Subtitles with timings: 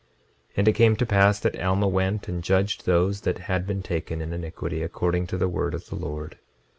[0.53, 3.83] 26:34 And it came to pass that Alma went and judged those that had been
[3.83, 6.39] taken in iniquity, according to the word of the Lord.